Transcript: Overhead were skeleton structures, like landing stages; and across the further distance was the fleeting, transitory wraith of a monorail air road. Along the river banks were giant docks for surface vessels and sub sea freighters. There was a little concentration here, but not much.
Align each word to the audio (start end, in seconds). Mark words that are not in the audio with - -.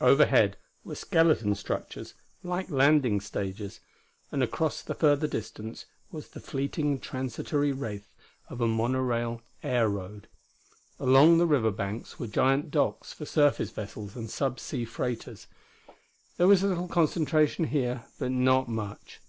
Overhead 0.00 0.56
were 0.82 0.94
skeleton 0.94 1.54
structures, 1.54 2.14
like 2.42 2.70
landing 2.70 3.20
stages; 3.20 3.80
and 4.32 4.42
across 4.42 4.80
the 4.80 4.94
further 4.94 5.26
distance 5.26 5.84
was 6.10 6.28
the 6.28 6.40
fleeting, 6.40 6.98
transitory 7.00 7.70
wraith 7.70 8.08
of 8.48 8.62
a 8.62 8.66
monorail 8.66 9.42
air 9.62 9.86
road. 9.90 10.26
Along 10.98 11.36
the 11.36 11.44
river 11.46 11.70
banks 11.70 12.18
were 12.18 12.28
giant 12.28 12.70
docks 12.70 13.12
for 13.12 13.26
surface 13.26 13.68
vessels 13.68 14.16
and 14.16 14.30
sub 14.30 14.58
sea 14.58 14.86
freighters. 14.86 15.48
There 16.38 16.48
was 16.48 16.62
a 16.62 16.66
little 16.66 16.88
concentration 16.88 17.66
here, 17.66 18.06
but 18.18 18.30
not 18.32 18.70
much. 18.70 19.20